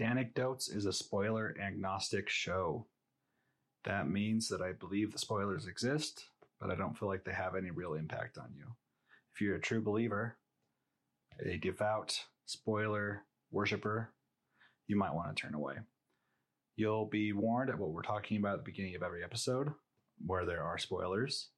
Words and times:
Danecdotes 0.00 0.74
is 0.74 0.86
a 0.86 0.92
spoiler 0.94 1.54
agnostic 1.62 2.30
show. 2.30 2.86
That 3.84 4.08
means 4.08 4.48
that 4.48 4.62
I 4.62 4.72
believe 4.72 5.12
the 5.12 5.18
spoilers 5.18 5.66
exist, 5.66 6.24
but 6.58 6.70
I 6.70 6.74
don't 6.74 6.98
feel 6.98 7.08
like 7.08 7.24
they 7.24 7.34
have 7.34 7.54
any 7.54 7.70
real 7.70 7.92
impact 7.92 8.38
on 8.38 8.48
you. 8.56 8.64
If 9.34 9.42
you're 9.42 9.56
a 9.56 9.60
true 9.60 9.82
believer, 9.82 10.38
a 11.44 11.58
devout 11.58 12.18
spoiler 12.46 13.24
worshiper, 13.50 14.14
you 14.86 14.96
might 14.96 15.14
want 15.14 15.36
to 15.36 15.42
turn 15.42 15.54
away. 15.54 15.74
You'll 16.76 17.06
be 17.06 17.34
warned 17.34 17.68
at 17.68 17.78
what 17.78 17.90
we're 17.90 18.00
talking 18.00 18.38
about 18.38 18.54
at 18.54 18.64
the 18.64 18.70
beginning 18.70 18.96
of 18.96 19.02
every 19.02 19.22
episode, 19.22 19.68
where 20.24 20.46
there 20.46 20.62
are 20.62 20.78
spoilers. 20.78 21.50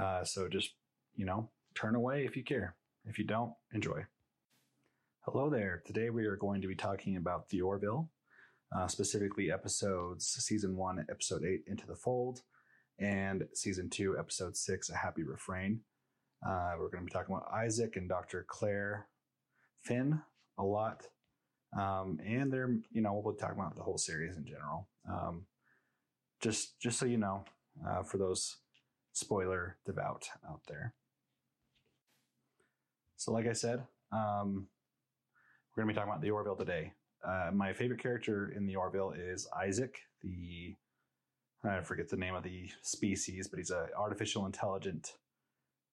Uh, 0.00 0.24
so 0.24 0.48
just, 0.48 0.74
you 1.14 1.24
know, 1.24 1.50
turn 1.76 1.94
away 1.94 2.24
if 2.24 2.36
you 2.36 2.42
care. 2.42 2.74
If 3.04 3.16
you 3.16 3.24
don't, 3.24 3.52
enjoy. 3.72 4.06
Hello 5.28 5.50
there. 5.50 5.82
Today 5.84 6.08
we 6.08 6.24
are 6.26 6.36
going 6.36 6.62
to 6.62 6.68
be 6.68 6.76
talking 6.76 7.16
about 7.16 7.48
The 7.48 7.60
Orville, 7.60 8.08
uh, 8.72 8.86
specifically 8.86 9.50
episodes 9.50 10.24
season 10.24 10.76
one, 10.76 11.04
episode 11.10 11.42
eight, 11.44 11.64
Into 11.66 11.84
the 11.84 11.96
Fold, 11.96 12.42
and 13.00 13.42
season 13.52 13.90
two, 13.90 14.16
episode 14.16 14.56
six, 14.56 14.88
A 14.88 14.94
Happy 14.94 15.24
Refrain. 15.24 15.80
Uh, 16.46 16.74
we're 16.78 16.90
going 16.90 17.00
to 17.00 17.06
be 17.06 17.10
talking 17.10 17.34
about 17.34 17.52
Isaac 17.52 17.96
and 17.96 18.08
Dr. 18.08 18.46
Claire 18.48 19.08
Finn 19.82 20.20
a 20.58 20.62
lot. 20.62 21.08
Um, 21.76 22.20
and 22.24 22.52
they're, 22.52 22.76
you 22.92 23.00
know, 23.00 23.12
we'll 23.12 23.34
be 23.34 23.40
talking 23.40 23.58
about 23.58 23.74
the 23.74 23.82
whole 23.82 23.98
series 23.98 24.36
in 24.36 24.46
general. 24.46 24.86
Um, 25.10 25.46
just, 26.40 26.78
just 26.78 27.00
so 27.00 27.04
you 27.04 27.18
know, 27.18 27.44
uh, 27.84 28.04
for 28.04 28.18
those 28.18 28.58
spoiler 29.12 29.76
devout 29.84 30.28
out 30.48 30.60
there. 30.68 30.94
So, 33.16 33.32
like 33.32 33.48
I 33.48 33.54
said, 33.54 33.82
um, 34.12 34.68
we're 35.76 35.82
going 35.82 35.94
to 35.94 35.94
be 35.94 36.00
talking 36.00 36.10
about 36.10 36.22
the 36.22 36.30
Orville 36.30 36.56
today. 36.56 36.92
Uh, 37.22 37.50
my 37.52 37.72
favorite 37.72 38.00
character 38.00 38.52
in 38.56 38.66
the 38.66 38.76
Orville 38.76 39.12
is 39.12 39.46
Isaac, 39.54 39.98
the 40.22 40.74
I 41.64 41.80
forget 41.80 42.08
the 42.08 42.16
name 42.16 42.34
of 42.34 42.44
the 42.44 42.70
species, 42.82 43.48
but 43.48 43.58
he's 43.58 43.70
an 43.70 43.88
artificial 43.96 44.46
intelligent 44.46 45.14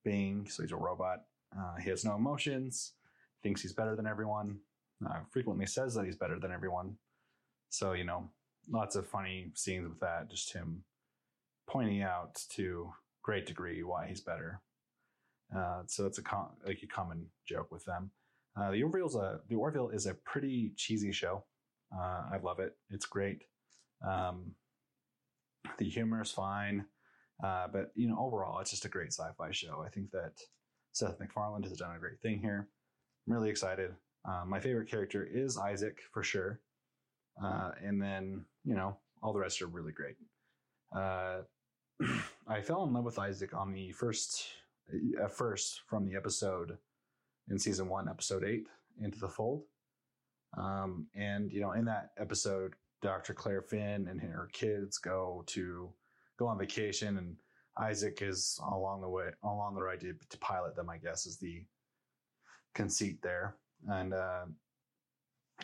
being. 0.05 0.47
So 0.47 0.61
he's 0.61 0.71
a 0.71 0.77
robot. 0.77 1.23
Uh, 1.57 1.75
he 1.83 1.89
has 1.89 2.05
no 2.05 2.15
emotions. 2.15 2.93
Thinks 3.41 3.61
he's 3.61 3.73
better 3.73 3.95
than 3.95 4.05
everyone. 4.05 4.59
Uh, 5.05 5.21
frequently 5.31 5.65
says 5.65 5.95
that 5.95 6.05
he's 6.05 6.15
better 6.15 6.39
than 6.39 6.51
everyone. 6.51 6.97
So 7.69 7.93
you 7.93 8.03
know, 8.03 8.29
lots 8.69 8.95
of 8.95 9.07
funny 9.07 9.51
scenes 9.55 9.89
with 9.89 9.99
that. 9.99 10.29
Just 10.29 10.53
him 10.53 10.83
pointing 11.67 12.03
out 12.03 12.41
to 12.51 12.93
great 13.23 13.45
degree 13.47 13.83
why 13.83 14.07
he's 14.07 14.21
better. 14.21 14.61
Uh, 15.55 15.81
so 15.87 16.05
it's 16.05 16.19
a 16.19 16.23
com- 16.23 16.51
like 16.65 16.83
a 16.83 16.87
common 16.87 17.25
joke 17.45 17.71
with 17.71 17.83
them. 17.85 18.11
Uh, 18.55 18.71
the 18.71 18.83
Orville's 18.83 19.15
a 19.15 19.39
the 19.49 19.55
Orville 19.55 19.89
is 19.89 20.05
a 20.05 20.13
pretty 20.13 20.73
cheesy 20.75 21.11
show. 21.11 21.43
Uh, 21.95 22.23
I 22.31 22.39
love 22.43 22.59
it. 22.59 22.75
It's 22.89 23.05
great. 23.05 23.43
Um, 24.07 24.51
the 25.77 25.89
humor 25.89 26.21
is 26.21 26.31
fine, 26.31 26.85
uh, 27.43 27.67
but 27.71 27.91
you 27.95 28.07
know 28.07 28.17
overall, 28.19 28.59
it's 28.59 28.71
just 28.71 28.85
a 28.85 28.89
great 28.89 29.13
sci-fi 29.13 29.51
show. 29.51 29.83
I 29.85 29.89
think 29.89 30.11
that 30.11 30.33
Seth 30.91 31.19
MacFarlane 31.19 31.63
has 31.63 31.77
done 31.77 31.95
a 31.95 31.99
great 31.99 32.19
thing 32.21 32.39
here. 32.39 32.67
I'm 33.27 33.33
really 33.33 33.49
excited. 33.49 33.91
Uh, 34.27 34.43
my 34.45 34.59
favorite 34.59 34.89
character 34.89 35.27
is 35.31 35.57
Isaac 35.57 36.01
for 36.11 36.23
sure, 36.23 36.59
uh, 37.43 37.71
and 37.83 38.01
then 38.01 38.45
you 38.63 38.75
know 38.75 38.97
all 39.21 39.33
the 39.33 39.39
rest 39.39 39.61
are 39.61 39.67
really 39.67 39.93
great. 39.93 40.15
I 42.47 42.61
fell 42.61 42.83
in 42.83 42.93
love 42.93 43.05
with 43.05 43.19
Isaac 43.19 43.53
on 43.53 43.71
the 43.71 43.91
first 43.91 44.45
at 45.21 45.31
first 45.31 45.81
from 45.87 46.05
the 46.05 46.15
episode 46.15 46.77
in 47.49 47.59
season 47.59 47.87
one, 47.87 48.07
episode 48.09 48.43
eight, 48.43 48.67
Into 48.99 49.19
the 49.19 49.27
Fold. 49.27 49.63
Um, 50.57 51.07
and 51.15 51.51
you 51.51 51.61
know, 51.61 51.71
in 51.71 51.85
that 51.85 52.11
episode, 52.17 52.73
Dr. 53.01 53.33
Claire 53.33 53.61
Finn 53.61 54.07
and 54.07 54.21
her 54.21 54.49
kids 54.53 54.97
go 54.97 55.43
to 55.47 55.91
go 56.37 56.47
on 56.47 56.57
vacation, 56.57 57.17
and 57.17 57.35
Isaac 57.77 58.19
is 58.21 58.59
along 58.71 59.01
the 59.01 59.09
way, 59.09 59.29
along 59.43 59.75
the 59.75 59.81
ride 59.81 60.01
to, 60.01 60.13
to 60.29 60.37
pilot 60.37 60.75
them. 60.75 60.89
I 60.89 60.97
guess 60.97 61.25
is 61.25 61.37
the 61.37 61.63
conceit 62.75 63.21
there. 63.21 63.55
And 63.87 64.13
uh, 64.13 64.45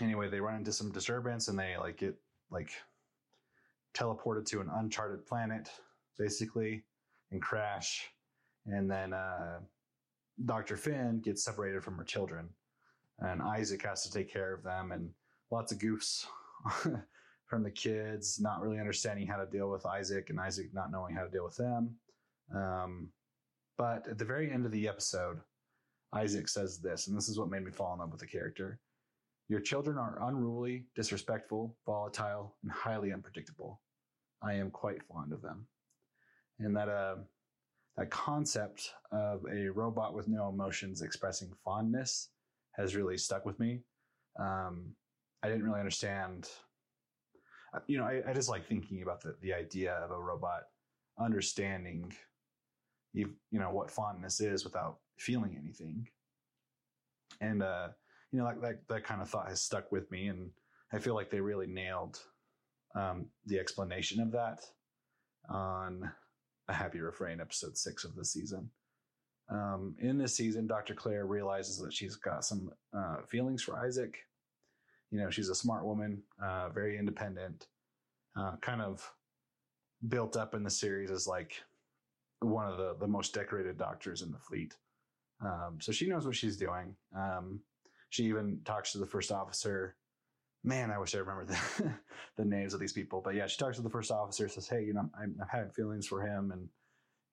anyway, 0.01 0.29
they 0.29 0.41
run 0.41 0.55
into 0.55 0.73
some 0.73 0.91
disturbance, 0.91 1.47
and 1.47 1.57
they 1.57 1.77
like 1.77 1.97
get 1.97 2.15
like 2.51 2.71
teleported 3.93 4.45
to 4.47 4.61
an 4.61 4.69
uncharted 4.75 5.25
planet, 5.25 5.69
basically, 6.17 6.83
and 7.31 7.41
crash. 7.41 8.09
And 8.65 8.89
then 8.89 9.13
uh, 9.13 9.59
Dr. 10.45 10.77
Finn 10.77 11.21
gets 11.21 11.43
separated 11.43 11.83
from 11.83 11.97
her 11.97 12.03
children, 12.03 12.49
and 13.19 13.41
Isaac 13.41 13.83
has 13.83 14.03
to 14.03 14.11
take 14.11 14.31
care 14.31 14.53
of 14.53 14.63
them, 14.63 14.91
and 14.91 15.09
lots 15.51 15.71
of 15.71 15.79
goofs 15.79 16.25
from 17.45 17.63
the 17.63 17.71
kids, 17.71 18.39
not 18.39 18.61
really 18.61 18.79
understanding 18.79 19.27
how 19.27 19.37
to 19.37 19.45
deal 19.45 19.69
with 19.69 19.85
Isaac, 19.85 20.29
and 20.29 20.39
Isaac 20.39 20.67
not 20.73 20.91
knowing 20.91 21.15
how 21.15 21.23
to 21.23 21.29
deal 21.29 21.43
with 21.43 21.57
them. 21.57 21.95
Um, 22.55 23.09
but 23.77 24.07
at 24.07 24.17
the 24.17 24.25
very 24.25 24.51
end 24.51 24.65
of 24.65 24.71
the 24.71 24.87
episode, 24.87 25.39
Isaac 26.13 26.47
says 26.47 26.79
this, 26.79 27.07
and 27.07 27.17
this 27.17 27.29
is 27.29 27.37
what 27.37 27.49
made 27.49 27.63
me 27.63 27.71
fall 27.71 27.93
in 27.93 27.99
love 27.99 28.11
with 28.11 28.19
the 28.19 28.27
character. 28.27 28.79
Your 29.47 29.59
children 29.59 29.97
are 29.97 30.21
unruly, 30.21 30.85
disrespectful, 30.95 31.75
volatile, 31.85 32.55
and 32.63 32.71
highly 32.71 33.11
unpredictable. 33.11 33.81
I 34.43 34.53
am 34.53 34.69
quite 34.69 35.03
fond 35.03 35.33
of 35.33 35.41
them. 35.41 35.65
And 36.59 36.75
that 36.75 36.89
uh, 36.89 37.15
that 37.99 38.09
concept 38.11 38.93
of 39.11 39.41
a 39.51 39.67
robot 39.67 40.13
with 40.13 40.29
no 40.29 40.47
emotions 40.47 41.01
expressing 41.01 41.51
fondness 41.65 42.29
has 42.77 42.95
really 42.95 43.17
stuck 43.17 43.45
with 43.45 43.59
me. 43.59 43.81
Um, 44.39 44.93
I 45.43 45.49
didn't 45.49 45.65
really 45.65 45.79
understand. 45.79 46.47
Uh, 47.73 47.79
you 47.87 47.97
know, 47.97 48.05
I, 48.05 48.21
I, 48.25 48.33
just 48.33 48.47
like 48.47 48.65
thinking 48.65 49.03
about 49.03 49.21
the, 49.21 49.35
the 49.41 49.53
idea 49.53 49.95
of 49.95 50.11
a 50.11 50.19
robot 50.19 50.63
understanding, 51.19 52.13
you, 53.13 53.31
you 53.51 53.59
know, 53.59 53.69
what 53.69 53.91
fondness 53.91 54.39
is 54.39 54.63
without 54.63 54.99
feeling 55.17 55.59
anything. 55.61 56.07
And, 57.41 57.61
uh, 57.61 57.89
you 58.31 58.39
know, 58.39 58.45
like 58.45 58.61
that, 58.61 58.87
that 58.87 59.03
kind 59.03 59.21
of 59.21 59.29
thought 59.29 59.49
has 59.49 59.61
stuck 59.61 59.91
with 59.91 60.09
me. 60.09 60.27
And 60.27 60.51
I 60.93 60.99
feel 60.99 61.15
like 61.15 61.29
they 61.29 61.41
really 61.41 61.67
nailed 61.67 62.17
um, 62.95 63.25
the 63.45 63.59
explanation 63.59 64.21
of 64.21 64.31
that 64.31 64.61
on 65.49 66.09
a 66.69 66.73
Happy 66.73 67.01
Refrain, 67.01 67.41
episode 67.41 67.75
six 67.77 68.05
of 68.05 68.15
the 68.15 68.23
season. 68.23 68.69
Um, 69.49 69.95
in 69.99 70.17
this 70.19 70.35
season, 70.35 70.67
Dr. 70.67 70.93
Claire 70.93 71.25
realizes 71.25 71.79
that 71.79 71.91
she's 71.91 72.15
got 72.15 72.45
some 72.45 72.71
uh, 72.95 73.17
feelings 73.27 73.63
for 73.63 73.77
Isaac. 73.83 74.15
You 75.09 75.19
know, 75.19 75.31
she's 75.31 75.49
a 75.49 75.55
smart 75.55 75.83
woman, 75.83 76.21
uh, 76.41 76.69
very 76.69 76.99
independent, 76.99 77.65
uh, 78.37 78.57
kind 78.61 78.81
of 78.81 79.11
built 80.07 80.37
up 80.37 80.53
in 80.53 80.63
the 80.63 80.69
series 80.69 81.09
as 81.09 81.27
like 81.27 81.55
one 82.41 82.67
of 82.67 82.77
the, 82.77 82.95
the 82.99 83.07
most 83.07 83.33
decorated 83.33 83.77
doctors 83.77 84.21
in 84.21 84.31
the 84.31 84.37
fleet. 84.37 84.75
Um, 85.43 85.77
so 85.81 85.91
she 85.91 86.07
knows 86.07 86.27
what 86.27 86.35
she's 86.35 86.57
doing. 86.57 86.95
Um, 87.17 87.61
she 88.11 88.25
even 88.25 88.59
talks 88.65 88.91
to 88.91 88.99
the 88.99 89.05
first 89.05 89.31
officer. 89.31 89.95
Man, 90.63 90.91
I 90.91 90.97
wish 90.97 91.15
I 91.15 91.19
remember 91.19 91.45
the, 91.45 91.93
the 92.37 92.45
names 92.45 92.73
of 92.73 92.79
these 92.79 92.93
people. 92.93 93.21
But 93.23 93.35
yeah, 93.35 93.47
she 93.47 93.57
talks 93.57 93.77
to 93.77 93.81
the 93.81 93.89
first 93.89 94.11
officer, 94.11 94.47
says, 94.47 94.67
Hey, 94.67 94.83
you 94.83 94.93
know, 94.93 95.09
I'm, 95.19 95.35
I'm 95.41 95.47
having 95.49 95.71
feelings 95.71 96.07
for 96.07 96.21
him. 96.21 96.51
And, 96.51 96.67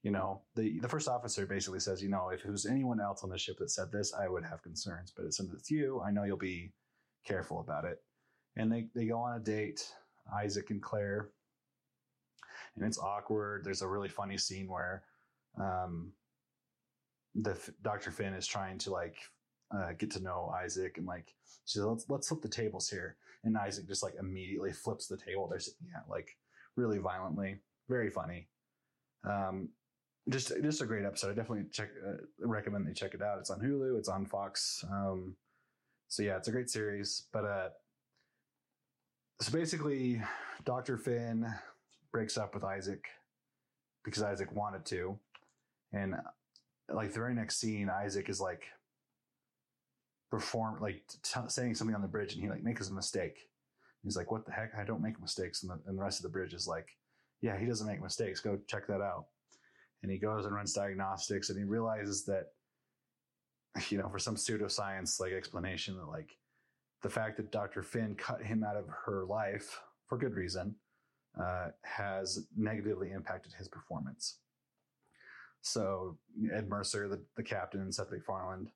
you 0.03 0.11
know, 0.13 0.43
the, 0.55 0.79
the 0.81 0.89
first 0.89 1.09
officer 1.09 1.47
basically 1.47 1.81
says, 1.81 2.03
you 2.03 2.09
know, 2.09 2.29
if 2.29 2.45
it 2.45 2.51
was 2.51 2.67
anyone 2.67 3.01
else 3.01 3.25
on 3.25 3.31
the 3.31 3.39
ship 3.39 3.57
that 3.59 3.71
said 3.71 3.91
this, 3.91 4.15
I 4.15 4.29
would 4.29 4.45
have 4.45 4.63
concerns. 4.63 5.13
But 5.17 5.33
since 5.35 5.53
it's 5.53 5.71
you, 5.71 6.01
I 6.07 6.13
know 6.13 6.23
you'll 6.23 6.37
be 6.37 6.73
careful 7.27 7.61
about 7.61 7.85
it. 7.85 7.99
And 8.57 8.71
they, 8.71 8.87
they 8.95 9.07
go 9.07 9.19
on 9.19 9.37
a 9.37 9.41
date, 9.41 9.93
Isaac 10.33 10.71
and 10.71 10.81
Claire. 10.83 11.31
And 12.77 12.87
it's 12.87 12.99
awkward. 12.99 13.65
There's 13.65 13.83
a 13.83 13.89
really 13.89 14.09
funny 14.09 14.39
scene 14.39 14.69
where 14.69 15.03
um, 15.61 16.13
the 17.35 17.59
Dr. 17.83 18.11
Finn 18.11 18.35
is 18.35 18.47
trying 18.47 18.79
to 18.79 18.91
like 18.91 19.17
uh, 19.75 19.93
get 19.99 20.11
to 20.13 20.23
know 20.23 20.53
Isaac 20.63 20.99
and 20.99 21.07
like 21.07 21.35
she 21.65 21.79
says, 21.79 21.85
let's 21.85 22.07
let's 22.09 22.29
flip 22.29 22.43
the 22.43 22.49
tables 22.49 22.89
here. 22.89 23.17
And 23.45 23.57
Isaac 23.57 23.87
just 23.87 24.03
like 24.03 24.15
immediately 24.19 24.73
flips 24.73 25.07
the 25.07 25.17
table 25.17 25.47
they're 25.49 25.61
sitting 25.61 25.89
at 25.95 26.09
like 26.09 26.37
really 26.77 26.99
violently. 26.99 27.59
Very 27.89 28.11
funny. 28.11 28.49
Um, 29.25 29.69
just 30.29 30.53
just 30.63 30.83
a 30.83 30.87
great 30.87 31.05
episode. 31.05 31.31
I 31.31 31.35
definitely 31.35 31.65
check 31.71 31.91
uh, 32.07 32.17
recommend 32.41 32.87
you 32.87 32.95
check 32.95 33.15
it 33.15 33.23
out. 33.23 33.39
It's 33.39 33.51
on 33.51 33.61
Hulu. 33.61 33.99
It's 33.99 34.09
on 34.09 34.27
Fox. 34.27 34.85
Um, 34.91 35.37
so 36.09 36.23
yeah, 36.23 36.37
it's 36.37 36.49
a 36.49 36.53
great 36.53 36.71
series. 36.71 37.25
But 37.33 37.45
uh, 37.45 37.69
so 39.41 39.53
basically, 39.53 40.23
Doctor 40.65 40.97
Finn 40.97 41.47
breaks 42.13 42.37
up 42.37 42.55
with 42.55 42.65
Isaac 42.65 43.05
because 44.05 44.23
Isaac 44.23 44.51
wanted 44.53 44.85
to, 44.87 45.19
and 45.93 46.17
like 46.89 47.13
the 47.13 47.19
very 47.19 47.35
next 47.35 47.59
scene, 47.61 47.89
Isaac 47.89 48.29
is 48.29 48.41
like 48.41 48.65
perform 50.31 50.81
like 50.81 51.03
t- 51.23 51.41
saying 51.49 51.75
something 51.75 51.95
on 51.95 52.03
the 52.03 52.09
bridge 52.09 52.35
and 52.35 52.43
he 52.43 52.49
like 52.49 52.63
makes 52.63 52.89
a 52.89 52.93
mistake. 52.93 53.49
He's 54.03 54.17
like, 54.17 54.31
what 54.31 54.47
the 54.47 54.53
heck? 54.53 54.73
I 54.79 54.85
don't 54.85 55.03
make 55.03 55.21
mistakes. 55.21 55.63
And 55.63 55.71
the, 55.71 55.79
and 55.87 55.99
the 55.99 56.03
rest 56.03 56.21
of 56.21 56.23
the 56.23 56.29
bridge 56.29 56.55
is 56.55 56.67
like, 56.67 56.89
yeah, 57.41 57.59
he 57.59 57.67
doesn't 57.67 57.87
make 57.87 58.03
mistakes. 58.03 58.41
Go 58.41 58.59
check 58.69 58.87
that 58.87 59.01
out. 59.01 59.27
And 60.03 60.13
he 60.13 60.19
goes 60.19 60.45
and 60.45 60.55
runs 60.55 60.73
diagnostics 60.73 61.51
and 61.51 61.59
he 61.59 61.65
realizes 61.65 62.25
that, 62.27 62.53
you 63.91 63.99
know, 63.99 64.09
for 64.09 64.19
some 64.19 64.37
pseudoscience 64.37 65.21
like 65.21 65.33
explanation 65.33 65.97
that 65.97 66.07
like 66.07 66.37
the 67.03 67.11
fact 67.11 67.37
that 67.37 67.53
Dr. 67.53 67.83
Finn 67.83 68.15
cut 68.15 68.43
him 68.43 68.65
out 68.65 68.77
of 68.77 68.87
her 69.05 69.25
life 69.25 69.81
for 70.09 70.19
good 70.19 70.35
reason 70.35 70.75
uh, 71.41 71.69
has 71.83 72.47
negatively 72.57 73.11
impacted 73.11 73.53
his 73.53 73.69
performance. 73.69 74.39
So 75.61 76.17
Ed 76.53 76.69
Mercer, 76.69 77.09
the, 77.09 77.21
the 77.37 77.43
captain, 77.43 77.81
and 77.81 77.95
Seth 77.95 78.11
MacFarlane 78.11 78.71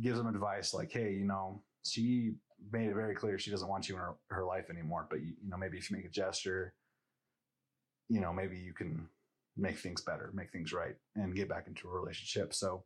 gives 0.00 0.18
him 0.18 0.26
advice 0.26 0.74
like, 0.74 0.92
hey, 0.92 1.12
you 1.12 1.24
know, 1.24 1.62
she 1.84 2.32
made 2.72 2.88
it 2.88 2.94
very 2.94 3.14
clear 3.14 3.38
she 3.38 3.50
doesn't 3.50 3.68
want 3.68 3.88
you 3.88 3.94
in 3.94 4.00
her, 4.00 4.14
her 4.30 4.44
life 4.44 4.70
anymore. 4.70 5.06
But 5.08 5.20
you, 5.20 5.34
you 5.42 5.50
know, 5.50 5.56
maybe 5.56 5.78
if 5.78 5.90
you 5.90 5.96
make 5.96 6.06
a 6.06 6.10
gesture, 6.10 6.74
you 8.08 8.20
know, 8.20 8.32
maybe 8.32 8.56
you 8.56 8.72
can 8.72 9.08
make 9.56 9.78
things 9.78 10.00
better, 10.00 10.30
make 10.34 10.50
things 10.52 10.72
right, 10.72 10.94
and 11.16 11.34
get 11.34 11.48
back 11.48 11.66
into 11.66 11.88
a 11.88 11.92
relationship. 11.92 12.54
So, 12.54 12.84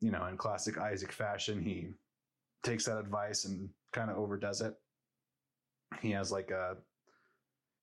you 0.00 0.10
know, 0.10 0.26
in 0.26 0.36
classic 0.36 0.78
Isaac 0.78 1.12
fashion, 1.12 1.60
he 1.60 1.88
takes 2.62 2.86
that 2.86 2.98
advice 2.98 3.44
and 3.44 3.68
kind 3.92 4.10
of 4.10 4.16
overdoes 4.16 4.60
it. 4.60 4.74
He 6.00 6.10
has 6.12 6.30
like 6.30 6.50
a 6.50 6.76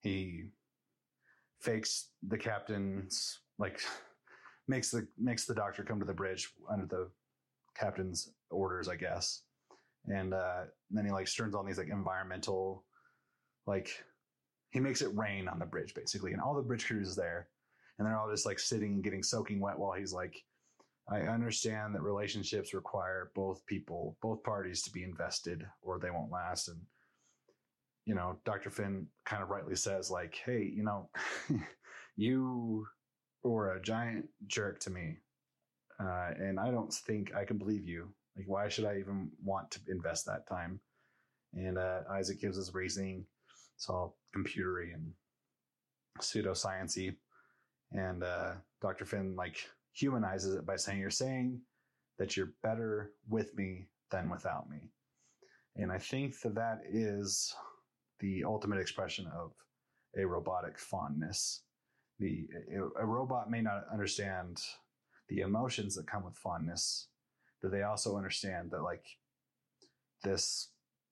he 0.01 0.45
fakes 1.61 2.09
the 2.27 2.37
captain's 2.37 3.39
like 3.59 3.81
makes 4.67 4.91
the 4.91 5.07
makes 5.17 5.45
the 5.45 5.55
doctor 5.55 5.83
come 5.83 5.99
to 5.99 6.05
the 6.05 6.13
bridge 6.13 6.49
under 6.71 6.85
the 6.85 7.09
captain's 7.77 8.31
orders, 8.49 8.87
I 8.87 8.95
guess. 8.95 9.43
And 10.07 10.33
uh, 10.33 10.63
then 10.89 11.05
he 11.05 11.11
like 11.11 11.27
turns 11.33 11.55
on 11.55 11.65
these 11.65 11.77
like 11.77 11.89
environmental, 11.89 12.85
like 13.65 13.89
he 14.71 14.79
makes 14.79 15.01
it 15.01 15.15
rain 15.15 15.47
on 15.47 15.59
the 15.59 15.65
bridge 15.65 15.93
basically, 15.93 16.33
and 16.33 16.41
all 16.41 16.55
the 16.55 16.61
bridge 16.61 16.85
crews 16.85 17.09
is 17.09 17.15
there, 17.15 17.49
and 17.97 18.07
they're 18.07 18.17
all 18.17 18.29
just 18.29 18.45
like 18.45 18.59
sitting 18.59 18.93
and 18.93 19.03
getting 19.03 19.23
soaking 19.23 19.59
wet 19.59 19.77
while 19.77 19.93
he's 19.93 20.13
like, 20.13 20.35
I 21.09 21.21
understand 21.21 21.95
that 21.95 22.01
relationships 22.01 22.73
require 22.73 23.31
both 23.35 23.65
people, 23.65 24.17
both 24.21 24.43
parties 24.43 24.81
to 24.83 24.91
be 24.91 25.03
invested, 25.03 25.65
or 25.81 25.99
they 25.99 26.11
won't 26.11 26.31
last. 26.31 26.69
And 26.69 26.79
you 28.05 28.15
know, 28.15 28.37
Dr. 28.45 28.69
Finn 28.69 29.07
kind 29.25 29.43
of 29.43 29.49
rightly 29.49 29.75
says 29.75 30.09
like, 30.09 30.39
hey, 30.45 30.71
you 30.73 30.83
know, 30.83 31.09
you 32.15 32.87
were 33.43 33.73
a 33.73 33.81
giant 33.81 34.25
jerk 34.47 34.79
to 34.81 34.89
me 34.89 35.17
uh, 35.99 36.29
and 36.37 36.59
I 36.59 36.71
don't 36.71 36.93
think 36.93 37.33
I 37.35 37.45
can 37.45 37.57
believe 37.57 37.87
you. 37.87 38.09
Like, 38.35 38.47
why 38.47 38.69
should 38.69 38.85
I 38.85 38.97
even 38.99 39.31
want 39.43 39.71
to 39.71 39.79
invest 39.89 40.25
that 40.25 40.47
time? 40.47 40.79
And 41.53 41.77
uh, 41.77 42.01
Isaac 42.11 42.39
gives 42.39 42.57
his 42.57 42.73
reasoning. 42.73 43.25
It's 43.75 43.89
all 43.89 44.17
computery 44.35 44.93
and 44.93 45.11
pseudosciency. 46.19 47.15
And 47.91 48.23
uh, 48.23 48.53
Dr. 48.81 49.05
Finn 49.05 49.35
like 49.35 49.57
humanizes 49.93 50.55
it 50.55 50.65
by 50.65 50.75
saying, 50.75 50.99
"You're 50.99 51.09
saying 51.09 51.61
that 52.19 52.35
you're 52.35 52.53
better 52.61 53.13
with 53.27 53.55
me 53.55 53.87
than 54.11 54.29
without 54.29 54.69
me." 54.69 54.91
And 55.77 55.91
I 55.91 55.97
think 55.97 56.39
that 56.41 56.55
that 56.55 56.81
is 56.89 57.55
the 58.19 58.43
ultimate 58.43 58.79
expression 58.79 59.27
of 59.27 59.51
a 60.17 60.25
robotic 60.25 60.77
fondness. 60.77 61.63
The 62.19 62.47
a 62.99 63.05
robot 63.05 63.49
may 63.49 63.61
not 63.61 63.85
understand 63.91 64.59
the 65.29 65.39
emotions 65.39 65.95
that 65.95 66.07
come 66.07 66.23
with 66.23 66.37
fondness, 66.37 67.07
that 67.61 67.71
they 67.71 67.83
also 67.83 68.17
understand 68.17 68.71
that 68.71 68.83
like 68.83 69.05
this, 70.23 70.69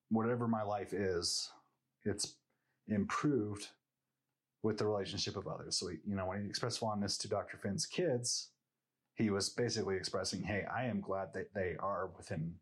whatever 0.09 0.47
my 0.47 0.63
life 0.63 0.93
is, 0.93 1.49
it's 2.03 2.35
improved 2.87 3.67
with 4.63 4.77
the 4.77 4.85
relationship 4.85 5.35
of 5.35 5.47
others. 5.47 5.77
So, 5.77 5.89
you 5.89 6.15
know, 6.15 6.27
when 6.27 6.41
he 6.41 6.47
expressed 6.47 6.79
fondness 6.79 7.17
to 7.19 7.27
Dr. 7.27 7.57
Finn's 7.57 7.85
kids, 7.85 8.49
he 9.15 9.29
was 9.29 9.49
basically 9.49 9.95
expressing, 9.95 10.43
Hey, 10.43 10.63
I 10.73 10.85
am 10.85 11.01
glad 11.01 11.29
that 11.33 11.53
they 11.53 11.75
are 11.79 12.09
within, 12.17 12.55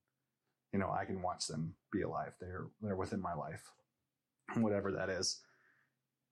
you 0.71 0.79
know, 0.79 0.91
I 0.91 1.05
can 1.05 1.21
watch 1.21 1.47
them 1.47 1.75
be 1.91 2.01
alive. 2.01 2.33
They're, 2.39 2.65
they're 2.81 2.95
within 2.95 3.21
my 3.21 3.33
life, 3.33 3.71
whatever 4.55 4.91
that 4.91 5.09
is. 5.09 5.39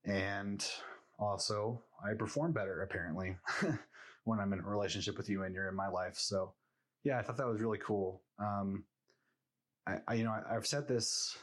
And 0.06 0.65
also 1.19 1.83
I 2.03 2.15
perform 2.15 2.51
better 2.51 2.81
apparently 2.81 3.38
when 4.23 4.39
I'm 4.39 4.53
in 4.53 4.59
a 4.59 4.63
relationship 4.63 5.18
with 5.18 5.29
you 5.29 5.44
and 5.44 5.53
you're 5.53 5.69
in 5.69 5.75
my 5.75 5.88
life. 5.88 6.18
So 6.18 6.53
yeah, 7.03 7.18
I 7.18 7.23
thought 7.23 7.38
that 7.38 7.47
was 7.47 7.62
really 7.62 7.79
cool. 7.79 8.21
Um, 8.39 8.83
I, 9.88 9.97
I, 10.07 10.13
you 10.13 10.23
know, 10.23 10.31
I, 10.31 10.53
have 10.53 10.68
said 10.68 10.88
this 10.88 11.35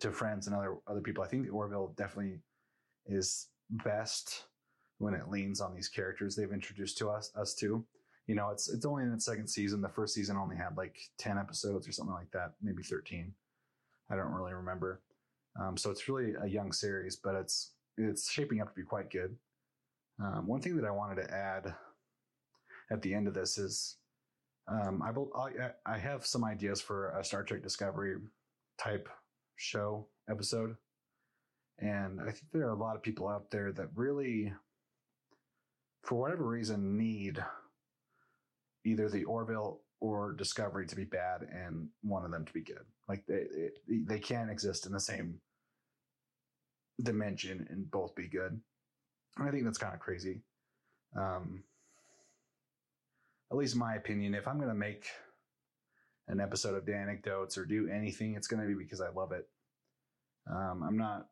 to 0.00 0.10
friends 0.10 0.46
and 0.46 0.56
other, 0.56 0.76
other 0.86 1.00
people. 1.00 1.22
I 1.22 1.28
think 1.28 1.52
Orville 1.52 1.94
definitely 1.96 2.38
is 3.06 3.48
best 3.70 4.44
when 4.98 5.14
it 5.14 5.28
leans 5.28 5.60
on 5.60 5.74
these 5.74 5.88
characters 5.88 6.34
they've 6.34 6.52
introduced 6.52 6.96
to 6.98 7.10
us, 7.10 7.30
us 7.36 7.54
to. 7.56 7.84
You 8.26 8.34
know, 8.34 8.48
it's, 8.50 8.68
it's 8.68 8.86
only 8.86 9.04
in 9.04 9.12
its 9.12 9.26
second 9.26 9.46
season. 9.46 9.80
The 9.80 9.88
first 9.88 10.14
season 10.14 10.36
only 10.36 10.56
had 10.56 10.76
like 10.76 10.96
10 11.18 11.38
episodes 11.38 11.86
or 11.86 11.92
something 11.92 12.14
like 12.14 12.30
that, 12.32 12.52
maybe 12.62 12.82
13. 12.82 13.32
I 14.10 14.16
don't 14.16 14.32
really 14.32 14.54
remember. 14.54 15.02
Um, 15.60 15.76
so 15.76 15.90
it's 15.90 16.08
really 16.08 16.34
a 16.42 16.46
young 16.46 16.72
series, 16.72 17.16
but 17.16 17.34
it's, 17.34 17.72
it's 17.98 18.30
shaping 18.30 18.60
up 18.60 18.68
to 18.68 18.74
be 18.74 18.82
quite 18.82 19.10
good. 19.10 19.36
Um, 20.18 20.46
one 20.46 20.60
thing 20.60 20.76
that 20.76 20.86
I 20.86 20.90
wanted 20.90 21.22
to 21.22 21.30
add 21.32 21.74
at 22.90 23.02
the 23.02 23.14
end 23.14 23.28
of 23.28 23.34
this 23.34 23.58
is 23.58 23.96
um, 24.68 25.02
I, 25.02 25.70
I 25.86 25.98
have 25.98 26.26
some 26.26 26.44
ideas 26.44 26.80
for 26.80 27.10
a 27.18 27.24
Star 27.24 27.44
Trek 27.44 27.62
Discovery 27.62 28.16
type 28.78 29.08
show 29.56 30.08
episode. 30.28 30.76
And 31.78 32.20
I 32.20 32.26
think 32.26 32.50
there 32.52 32.66
are 32.66 32.74
a 32.74 32.78
lot 32.78 32.96
of 32.96 33.02
people 33.02 33.28
out 33.28 33.50
there 33.50 33.70
that 33.72 33.88
really, 33.94 34.52
for 36.02 36.16
whatever 36.16 36.46
reason, 36.48 36.96
need 36.96 37.42
either 38.84 39.08
the 39.08 39.24
Orville 39.24 39.82
or 40.00 40.32
Discovery 40.32 40.86
to 40.86 40.96
be 40.96 41.04
bad 41.04 41.42
and 41.42 41.88
one 42.02 42.24
of 42.24 42.30
them 42.30 42.44
to 42.44 42.52
be 42.52 42.62
good. 42.62 42.84
Like 43.08 43.24
they, 43.26 43.46
they 43.88 44.18
can't 44.18 44.50
exist 44.50 44.86
in 44.86 44.92
the 44.92 45.00
same 45.00 45.40
dimension 47.02 47.66
and 47.70 47.90
both 47.90 48.14
be 48.14 48.26
good. 48.26 48.60
I 49.38 49.50
think 49.50 49.64
that's 49.64 49.78
kind 49.78 49.94
of 49.94 50.00
crazy. 50.00 50.40
Um, 51.16 51.62
at 53.50 53.56
least 53.56 53.76
my 53.76 53.94
opinion, 53.94 54.34
if 54.34 54.48
I'm 54.48 54.56
going 54.56 54.68
to 54.68 54.74
make 54.74 55.06
an 56.28 56.40
episode 56.40 56.74
of 56.76 56.84
Danecdotes 56.84 57.56
or 57.56 57.64
do 57.64 57.88
anything, 57.88 58.34
it's 58.34 58.48
going 58.48 58.60
to 58.60 58.68
be 58.68 58.74
because 58.74 59.00
I 59.00 59.10
love 59.10 59.32
it. 59.32 59.48
Um, 60.50 60.82
I'm 60.86 60.96
not 60.96 61.26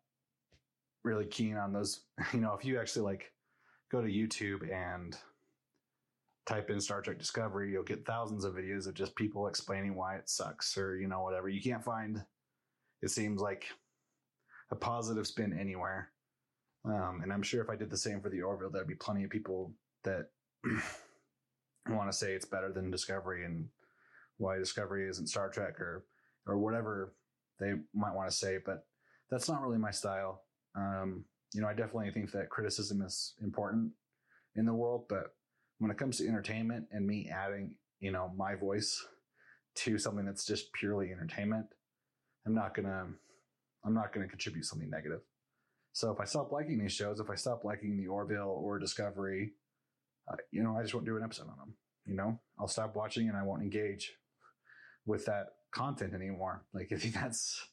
really 1.03 1.27
keen 1.27 1.57
on 1.57 1.73
those. 1.73 2.01
You 2.33 2.41
know, 2.41 2.55
if 2.59 2.65
you 2.65 2.79
actually 2.79 3.05
like 3.05 3.33
go 3.91 4.01
to 4.01 4.09
YouTube 4.09 4.73
and 4.73 5.17
type 6.47 6.71
in 6.71 6.81
Star 6.81 7.01
Trek 7.01 7.19
Discovery, 7.19 7.73
you'll 7.73 7.83
get 7.83 8.07
thousands 8.07 8.45
of 8.45 8.55
videos 8.55 8.87
of 8.87 8.95
just 8.95 9.17
people 9.17 9.47
explaining 9.47 9.95
why 9.95 10.17
it 10.17 10.29
sucks 10.29 10.77
or, 10.77 10.97
you 10.97 11.09
know, 11.09 11.23
whatever. 11.23 11.49
You 11.49 11.63
can't 11.63 11.85
find, 11.85 12.23
it 13.03 13.11
seems 13.11 13.41
like, 13.41 13.67
a 14.71 14.77
positive 14.77 15.27
spin 15.27 15.57
anywhere. 15.59 16.11
Um, 16.85 17.21
and 17.23 17.33
I'm 17.33 17.43
sure 17.43 17.63
if 17.63 17.71
I 17.71 17.77
did 17.77 17.91
the 17.91 17.97
same 17.97 18.21
for 18.21 18.29
the 18.29 18.43
Orville, 18.43 18.71
there'd 18.71 18.87
be 18.87 18.95
plenty 18.95 19.25
of 19.25 19.31
people 19.31 19.73
that 20.05 20.31
want 21.89 22.11
to 22.11 22.17
say 22.17 22.33
it's 22.33 22.47
better 22.47 22.73
than 22.73 22.91
Discovery 22.91 23.45
and 23.45 23.69
why 24.39 24.59
Discovery 24.59 25.09
isn't 25.09 25.29
Star 25.29 25.49
Trek 25.49 25.81
or 25.81 26.05
or 26.47 26.59
whatever 26.59 27.15
they 27.61 27.75
might 27.95 28.15
want 28.15 28.29
to 28.29 28.35
say. 28.35 28.59
But 28.65 28.87
that's 29.31 29.49
not 29.49 29.63
really 29.63 29.79
my 29.79 29.91
style. 29.91 30.43
Um, 30.77 31.25
you 31.53 31.61
know, 31.61 31.69
I 31.69 31.75
definitely 31.75 32.11
think 32.11 32.33
that 32.33 32.51
criticism 32.51 33.03
is 33.03 33.35
important 33.43 33.93
in 34.57 34.67
the 34.67 34.75
world, 34.75 35.07
but 35.09 35.35
when 35.79 35.91
it 35.91 35.99
comes 35.99 36.19
to 36.19 36.29
entertainment 36.29 36.87
and 36.91 37.07
me 37.07 37.31
adding, 37.33 37.75
you 38.01 38.11
know, 38.13 38.33
my 38.37 38.55
voice 38.55 39.05
to 39.77 39.99
something 39.99 40.25
that's 40.25 40.47
just 40.47 40.73
purely 40.73 41.11
entertainment, 41.11 41.67
I'm 42.47 42.55
not 42.55 42.75
gonna 42.75 43.07
I'm 43.85 43.95
not 43.95 44.13
gonna 44.13 44.29
contribute 44.29 44.65
something 44.65 44.91
negative. 44.91 45.21
So 45.93 46.11
if 46.11 46.21
I 46.21 46.25
stop 46.25 46.51
liking 46.51 46.79
these 46.79 46.93
shows, 46.93 47.21
if 47.21 47.31
I 47.31 47.37
stop 47.37 47.65
liking 47.65 47.97
the 47.97 48.09
Orville 48.09 48.61
or 48.61 48.79
Discovery, 48.79 49.53
uh, 50.31 50.37
you 50.51 50.63
know, 50.63 50.77
I 50.77 50.83
just 50.83 50.95
won't 50.95 51.07
do 51.07 51.17
an 51.17 51.23
episode 51.23 51.49
on 51.49 51.59
them. 51.59 51.74
You 52.07 52.15
know, 52.15 52.39
I'll 52.59 52.69
stop 52.69 52.95
watching 52.95 53.29
and 53.29 53.37
I 53.37 53.43
won't 53.43 53.63
engage 53.63 54.13
with 55.07 55.25
that 55.27 55.47
content 55.73 56.15
anymore. 56.15 56.65
Like 56.73 56.89
I 56.93 56.97
think 56.97 57.15
that's 57.15 57.69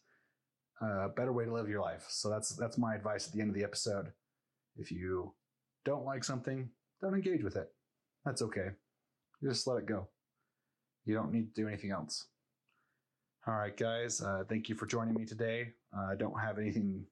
a 0.82 1.10
better 1.10 1.34
way 1.34 1.46
to 1.46 1.54
live 1.54 1.70
your 1.70 1.82
life. 1.82 2.06
So 2.10 2.30
that's 2.30 2.56
that's 2.56 2.78
my 2.78 2.96
advice 2.96 3.28
at 3.28 3.34
the 3.34 3.42
end 3.42 3.50
of 3.50 3.56
the 3.56 3.64
episode. 3.64 4.12
If 4.78 4.92
you 4.92 5.34
don't 5.86 6.06
like 6.06 6.24
something, 6.24 6.70
don't 7.02 7.14
engage 7.14 7.44
with 7.44 7.56
it. 7.56 7.70
That's 8.26 8.42
okay. 8.42 8.70
Just 9.44 9.68
let 9.68 9.80
it 9.80 9.86
go. 9.86 10.08
You 11.06 11.16
don't 11.16 11.32
need 11.32 11.54
to 11.54 11.62
do 11.62 11.68
anything 11.68 11.92
else. 11.92 12.28
All 13.48 13.56
right, 13.56 13.76
guys. 13.76 14.22
Uh, 14.22 14.44
thank 14.48 14.70
you 14.70 14.76
for 14.76 14.86
joining 14.86 15.16
me 15.16 15.26
today. 15.26 15.74
Uh, 15.96 16.12
I 16.12 16.16
don't 16.16 16.40
have 16.40 16.60
anything 16.60 17.04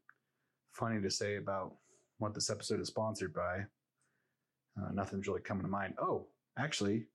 funny 0.74 1.02
to 1.02 1.10
say 1.10 1.38
about 1.38 1.74
what 2.20 2.36
this 2.36 2.52
episode 2.52 2.80
is 2.80 2.88
sponsored 2.88 3.34
by. 3.34 3.66
Uh, 4.80 4.92
nothing's 4.94 5.28
really 5.28 5.42
coming 5.42 5.64
to 5.64 5.70
mind. 5.70 5.96
Oh, 6.00 6.28
actually, 6.58 7.06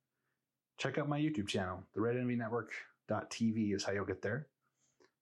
check 0.79 0.99
out 0.99 1.09
my 1.09 1.19
YouTube 1.19 1.49
channel. 1.49 1.83
The 1.95 2.01
Red 2.01 2.17
Envy 2.17 2.37
Network.tv 2.37 3.75
is 3.75 3.85
how 3.85 3.93
you'll 3.93 4.05
get 4.05 4.23
there. 4.23 4.49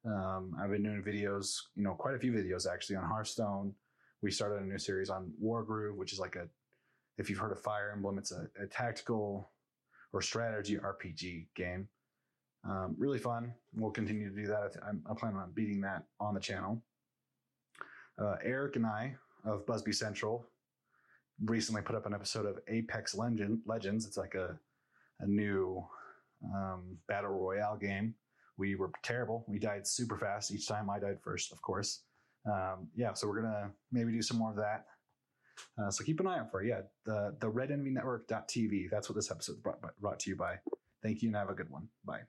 Um, 0.04 0.56
I've 0.60 0.70
been 0.70 0.82
doing 0.82 1.02
videos, 1.02 1.56
you 1.76 1.82
know, 1.82 1.94
quite 1.94 2.14
a 2.14 2.18
few 2.18 2.32
videos 2.32 2.66
actually 2.70 2.96
on 2.96 3.04
Hearthstone. 3.04 3.74
We 4.20 4.30
started 4.30 4.62
a 4.62 4.66
new 4.66 4.78
series 4.78 5.10
on 5.10 5.32
Wargroove, 5.42 5.96
which 5.96 6.12
is 6.12 6.18
like 6.18 6.36
a, 6.36 6.48
if 7.18 7.28
you've 7.28 7.38
heard 7.38 7.52
of 7.52 7.60
Fire 7.60 7.92
Emblem, 7.94 8.18
it's 8.18 8.32
a, 8.32 8.48
a 8.60 8.66
tactical 8.66 9.50
or 10.12 10.22
strategy 10.22 10.76
RPG 10.76 11.46
game. 11.54 11.88
Um, 12.64 12.94
really 12.98 13.18
fun. 13.18 13.54
We'll 13.74 13.90
continue 13.90 14.28
to 14.28 14.34
do 14.34 14.46
that. 14.46 14.76
I'm, 14.86 15.02
I 15.08 15.14
plan 15.14 15.34
on 15.34 15.52
beating 15.52 15.80
that 15.82 16.04
on 16.20 16.34
the 16.34 16.40
channel. 16.40 16.82
Uh, 18.20 18.36
Eric 18.42 18.76
and 18.76 18.86
I 18.86 19.16
of 19.44 19.66
Busby 19.66 19.92
Central 19.92 20.46
recently 21.44 21.82
put 21.82 21.96
up 21.96 22.06
an 22.06 22.14
episode 22.14 22.46
of 22.46 22.58
Apex 22.68 23.14
Legend, 23.14 23.60
Legends. 23.66 24.06
It's 24.06 24.16
like 24.16 24.34
a, 24.34 24.58
a 25.20 25.26
new 25.26 25.84
um, 26.44 26.98
battle 27.08 27.30
royale 27.30 27.76
game. 27.76 28.14
We 28.58 28.74
were 28.74 28.90
terrible. 29.02 29.44
We 29.48 29.58
died 29.58 29.86
super 29.86 30.16
fast 30.16 30.52
each 30.52 30.68
time. 30.68 30.90
I 30.90 30.98
died 30.98 31.18
first, 31.22 31.52
of 31.52 31.62
course. 31.62 32.02
Um, 32.46 32.88
yeah, 32.94 33.12
so 33.14 33.28
we're 33.28 33.40
gonna 33.42 33.70
maybe 33.92 34.12
do 34.12 34.22
some 34.22 34.38
more 34.38 34.50
of 34.50 34.56
that. 34.56 34.86
Uh, 35.78 35.90
so 35.90 36.04
keep 36.04 36.20
an 36.20 36.26
eye 36.26 36.38
out 36.38 36.50
for 36.50 36.62
it. 36.62 36.68
Yeah, 36.68 36.82
the 37.04 37.36
the 37.40 37.48
Red 37.48 37.70
Envy 37.70 37.90
Network.tv. 37.90 38.90
That's 38.90 39.08
what 39.08 39.16
this 39.16 39.30
episode 39.30 39.62
brought, 39.62 39.80
brought 40.00 40.20
to 40.20 40.30
you 40.30 40.36
by. 40.36 40.56
Thank 41.02 41.22
you 41.22 41.28
and 41.28 41.36
have 41.36 41.50
a 41.50 41.54
good 41.54 41.70
one. 41.70 41.88
Bye. 42.04 42.22